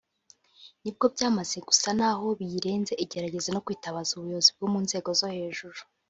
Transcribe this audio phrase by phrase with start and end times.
[0.81, 5.79] nibwo byamaze gusa naho biyirenze igerageza no kwitabaza ubuyobozi bwo mu nzego zo hejuru